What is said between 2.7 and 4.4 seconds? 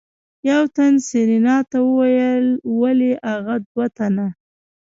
ولې اغه دوه تنه.